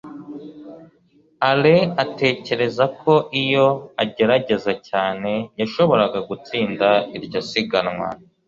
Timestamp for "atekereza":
2.03-2.83